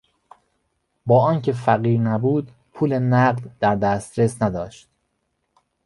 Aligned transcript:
با 1.05 1.23
آنکه 1.25 1.53
فقیر 1.53 1.99
نبود 1.99 2.51
پول 2.73 2.99
نقد 2.99 3.57
در 3.59 3.75
دسترس 3.75 4.41
نداشت. 4.41 4.87